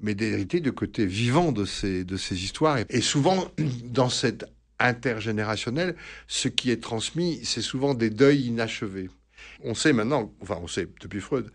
mais 0.00 0.14
d'hériter 0.14 0.60
du 0.60 0.72
côté 0.72 1.06
vivant 1.06 1.52
de 1.52 1.64
ces, 1.64 2.04
de 2.04 2.16
histoires. 2.34 2.78
Et 2.88 3.00
souvent, 3.00 3.50
dans 3.84 4.08
cette 4.08 4.44
intergénérationnel, 4.78 5.96
ce 6.26 6.48
qui 6.48 6.70
est 6.70 6.82
transmis, 6.82 7.40
c'est 7.44 7.62
souvent 7.62 7.94
des 7.94 8.10
deuils 8.10 8.46
inachevés. 8.46 9.10
On 9.64 9.74
sait 9.74 9.92
maintenant, 9.92 10.32
enfin 10.40 10.58
on 10.62 10.68
sait 10.68 10.88
depuis 11.00 11.20
Freud, 11.20 11.50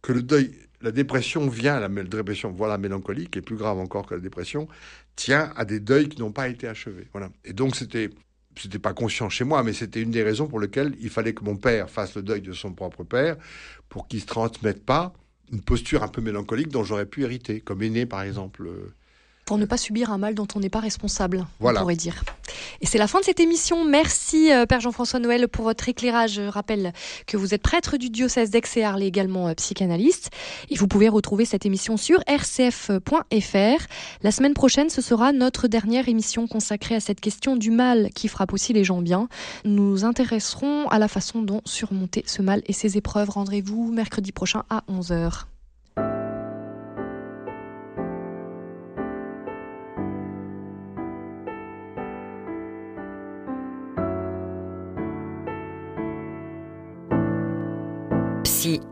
que 0.00 0.12
le 0.12 0.22
deuil, 0.22 0.52
la 0.80 0.92
dépression 0.92 1.48
vient, 1.48 1.80
la 1.80 1.88
dépression, 1.88 2.52
voilà 2.52 2.74
la 2.74 2.78
mélancolie, 2.78 3.26
qui 3.26 3.40
est 3.40 3.42
plus 3.42 3.56
grave 3.56 3.78
encore 3.78 4.06
que 4.06 4.14
la 4.14 4.20
dépression, 4.20 4.68
tient 5.16 5.52
à 5.56 5.64
des 5.64 5.80
deuils 5.80 6.08
qui 6.08 6.20
n'ont 6.20 6.32
pas 6.32 6.48
été 6.48 6.68
achevés. 6.68 7.08
Voilà. 7.12 7.30
Et 7.44 7.52
donc 7.52 7.74
c'était 7.74 8.10
c'était 8.56 8.80
pas 8.80 8.92
conscient 8.92 9.28
chez 9.28 9.44
moi, 9.44 9.62
mais 9.62 9.72
c'était 9.72 10.02
une 10.02 10.10
des 10.10 10.22
raisons 10.22 10.48
pour 10.48 10.58
lesquelles 10.58 10.96
il 11.00 11.10
fallait 11.10 11.32
que 11.32 11.44
mon 11.44 11.56
père 11.56 11.88
fasse 11.90 12.16
le 12.16 12.22
deuil 12.22 12.40
de 12.40 12.52
son 12.52 12.72
propre 12.72 13.04
père, 13.04 13.36
pour 13.88 14.08
qu'il 14.08 14.20
se 14.20 14.26
transmette 14.26 14.84
pas 14.84 15.12
une 15.52 15.62
posture 15.62 16.02
un 16.02 16.08
peu 16.08 16.20
mélancolique 16.20 16.68
dont 16.68 16.84
j'aurais 16.84 17.06
pu 17.06 17.22
hériter, 17.22 17.60
comme 17.60 17.82
aîné 17.82 18.06
par 18.06 18.22
exemple. 18.22 18.68
Pour 19.48 19.56
ne 19.56 19.64
pas 19.64 19.78
subir 19.78 20.12
un 20.12 20.18
mal 20.18 20.34
dont 20.34 20.46
on 20.56 20.60
n'est 20.60 20.68
pas 20.68 20.78
responsable, 20.78 21.46
voilà. 21.58 21.78
on 21.78 21.84
pourrait 21.84 21.96
dire. 21.96 22.22
Et 22.82 22.86
c'est 22.86 22.98
la 22.98 23.06
fin 23.06 23.18
de 23.18 23.24
cette 23.24 23.40
émission. 23.40 23.86
Merci 23.86 24.52
euh, 24.52 24.66
Père 24.66 24.80
Jean-François 24.80 25.20
Noël 25.20 25.48
pour 25.48 25.64
votre 25.64 25.88
éclairage. 25.88 26.32
Je 26.32 26.42
rappelle 26.42 26.92
que 27.26 27.38
vous 27.38 27.54
êtes 27.54 27.62
prêtre 27.62 27.96
du 27.96 28.10
diocèse 28.10 28.50
d'Aix 28.50 28.76
et 28.76 28.84
Arles, 28.84 29.02
également 29.02 29.48
euh, 29.48 29.54
psychanalyste. 29.54 30.28
Et 30.68 30.74
vous 30.74 30.86
pouvez 30.86 31.08
retrouver 31.08 31.46
cette 31.46 31.64
émission 31.64 31.96
sur 31.96 32.18
rcf.fr. 32.28 33.86
La 34.20 34.30
semaine 34.30 34.52
prochaine, 34.52 34.90
ce 34.90 35.00
sera 35.00 35.32
notre 35.32 35.66
dernière 35.66 36.10
émission 36.10 36.46
consacrée 36.46 36.96
à 36.96 37.00
cette 37.00 37.20
question 37.22 37.56
du 37.56 37.70
mal 37.70 38.10
qui 38.14 38.28
frappe 38.28 38.52
aussi 38.52 38.74
les 38.74 38.84
gens 38.84 39.00
bien. 39.00 39.30
Nous 39.64 39.88
nous 39.92 40.04
intéresserons 40.04 40.88
à 40.88 40.98
la 40.98 41.08
façon 41.08 41.40
dont 41.40 41.62
surmonter 41.64 42.22
ce 42.26 42.42
mal 42.42 42.60
et 42.66 42.74
ses 42.74 42.98
épreuves. 42.98 43.30
Rendrez-vous 43.30 43.90
mercredi 43.92 44.30
prochain 44.30 44.64
à 44.68 44.84
11h. 44.92 45.46